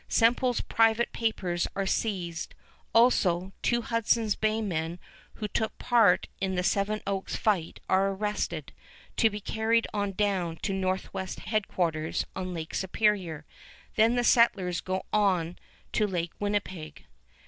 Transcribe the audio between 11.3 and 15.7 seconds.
headquarters on Lake Superior. Then the settlers go on